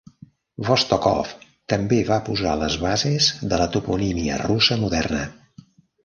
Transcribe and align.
Vostokov 0.67 1.27
també 1.73 1.99
va 2.07 2.17
posar 2.29 2.53
les 2.61 2.77
bases 2.83 3.27
de 3.51 3.59
la 3.63 3.67
toponímia 3.75 4.39
russa 4.45 4.79
moderna. 4.85 5.21